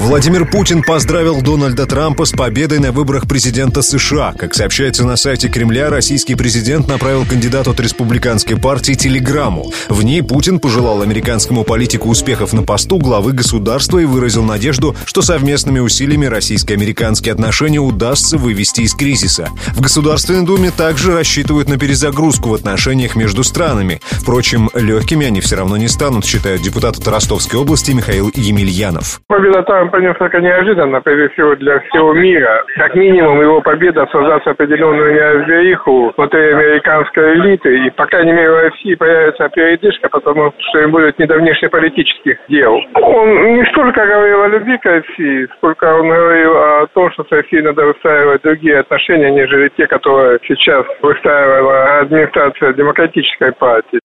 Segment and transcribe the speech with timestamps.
[0.00, 4.32] Владимир Путин поздравил Дональда Трампа с победой на выборах президента США.
[4.36, 9.70] Как сообщается на сайте Кремля, российский президент направил кандидату от республиканской партии телеграмму.
[9.90, 15.20] В ней Путин пожелал американскому политику успехов на посту главы государства и выразил надежду, что
[15.20, 19.50] совместными усилиями российско-американские отношения удастся вывести из кризиса.
[19.74, 24.00] В Государственной Думе также рассчитывают на перезагрузку в отношениях между странами.
[24.12, 29.20] Впрочем, легкими они все равно не станут, считает депутат от Ростовской области Михаил Емельянов.
[29.28, 32.62] Победа Трампа несколько неожиданно, прежде всего для всего мира.
[32.76, 38.62] Как минимум, его победа создаст определенную неразбериху внутри американской элиты, и, по крайней мере, в
[38.62, 42.80] России появится передышка, потому что им будет не до внешнеполитических дел.
[42.94, 47.32] Он не столько говорил о любви к России, сколько он говорил о том, что с
[47.32, 54.00] Россией надо выстраивать другие отношения, нежели те, которые сейчас выстраивала администрация демократической партии.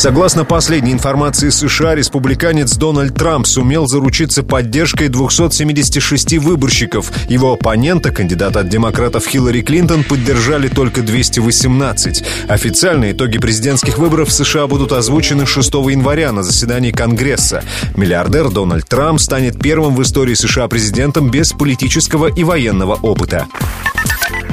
[0.00, 7.12] Согласно последней информации США, республиканец Дональд Трамп сумел заручиться поддержкой 276 выборщиков.
[7.28, 12.24] Его оппонента, кандидата от демократов Хиллари Клинтон, поддержали только 218.
[12.48, 17.62] Официальные итоги президентских выборов в США будут озвучены 6 января на заседании Конгресса.
[17.94, 23.48] Миллиардер Дональд Трамп станет первым в истории США президентом без политического и военного опыта.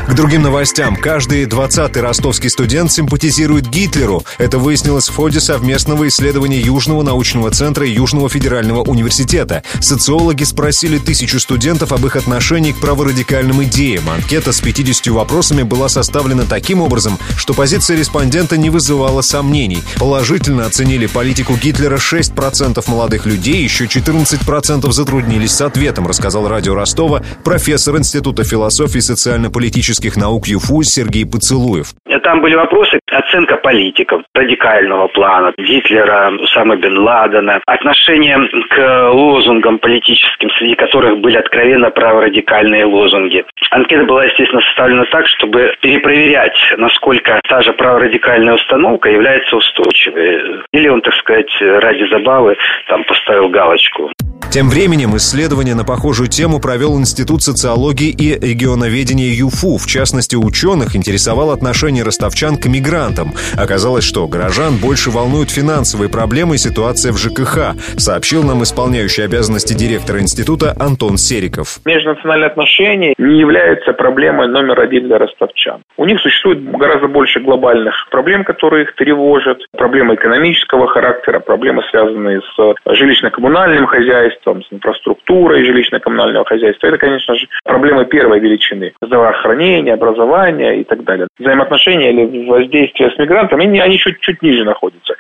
[0.08, 0.96] К другим новостям.
[0.96, 4.24] Каждый двадцатый ростовский студент симпатизирует Гитлеру.
[4.38, 9.64] Это выяснилось в ходе совместного исследования Южного научного центра Южного федерального университета.
[9.82, 14.10] Социологи спросили тысячу студентов об их отношении к праворадикальным идеям.
[14.10, 19.84] Анкета с 50 вопросами была составлена таким образом, что позиция респондента не вызывала сомнений.
[19.98, 27.24] Положительно оценили политику Гитлера 6% молодых людей, еще 14% затруднились с ответом, рассказал радио Ростова
[27.44, 31.96] профессор Института философии социально-политической политических наук ЮФУ Сергей Поцелуев.
[32.28, 38.38] Там были вопросы оценка политиков радикального плана, Гитлера, Усама бен Ладена, отношение
[38.70, 43.46] к лозунгам политическим, среди которых были откровенно праворадикальные лозунги.
[43.72, 50.64] Анкета была, естественно, составлена так, чтобы перепроверять, насколько та же праворадикальная установка является устойчивой.
[50.74, 52.58] Или он, так сказать, ради забавы
[52.90, 54.12] там поставил галочку.
[54.50, 59.78] Тем временем исследование на похожую тему провел Институт социологии и регионоведения ЮФУ.
[59.78, 63.34] В частности, ученых интересовало отношение ростовчан к мигрантам.
[63.56, 69.74] Оказалось, что горожан больше волнуют финансовые проблемы и ситуация в ЖКХ, сообщил нам исполняющий обязанности
[69.74, 71.78] директора института Антон Сериков.
[71.86, 75.82] Межнациональные отношения не являются проблемой номер один для ростовчан.
[75.98, 79.60] У них существует гораздо больше глобальных проблем, которые их тревожат.
[79.78, 86.88] Проблемы экономического характера, проблемы, связанные с жилищно-коммунальным хозяйством, с инфраструктурой жилищно-коммунального хозяйства.
[86.88, 88.94] Это, конечно же, проблемы первой величины.
[89.02, 91.28] Здравоохранение, образование и так далее.
[91.38, 95.16] Взаимоотношения или воздействие с мигрантами, они, они чуть-чуть ниже находятся.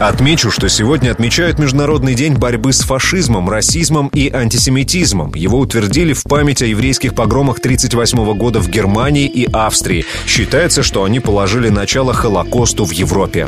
[0.00, 5.32] Отмечу, что сегодня отмечают Международный день борьбы с фашизмом, расизмом и антисемитизмом.
[5.34, 10.04] Его утвердили в память о еврейских погромах 1938 года в Германии и Австрии.
[10.26, 13.46] Считается, что они положили начало Холокосту в Европе.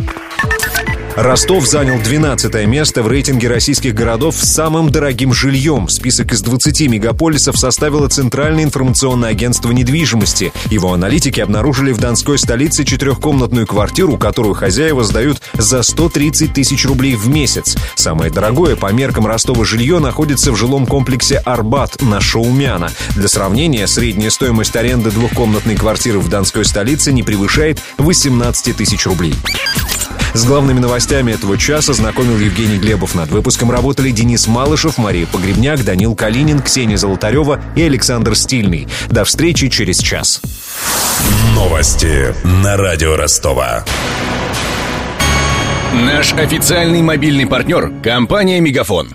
[1.17, 5.89] Ростов занял 12 место в рейтинге российских городов с самым дорогим жильем.
[5.89, 10.53] Список из 20 мегаполисов составило Центральное информационное агентство недвижимости.
[10.71, 17.17] Его аналитики обнаружили в донской столице четырехкомнатную квартиру, которую хозяева сдают за 130 тысяч рублей
[17.17, 17.77] в месяц.
[17.95, 22.91] Самое дорогое по меркам Ростова жилье находится в жилом комплексе «Арбат» на Шаумяна.
[23.15, 29.35] Для сравнения, средняя стоимость аренды двухкомнатной квартиры в донской столице не превышает 18 тысяч рублей.
[30.37, 33.15] С главными новостями этого часа знакомил Евгений Глебов.
[33.15, 38.89] Над выпуском работали Денис Малышев, Мария Погребняк, Данил Калинин, Ксения Золотарева и Александр Стильный.
[39.09, 40.43] До встречи через час.
[41.55, 43.85] Новости на радио Ростова.
[45.95, 49.15] Наш официальный мобильный партнер– компания «Мегафон».